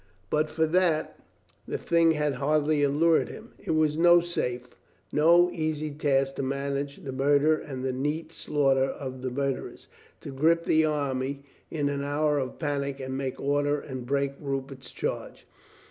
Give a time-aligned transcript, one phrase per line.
[0.31, 1.19] But for that,
[1.67, 3.51] the thing had hardly allured him.
[3.63, 4.67] It was no safe,
[5.13, 9.87] no easy task to manage the murder and the neat slaughter of the murderers,
[10.21, 14.89] to grip the army in an hour of panic and make order and break Rupert's
[14.89, 15.45] charge.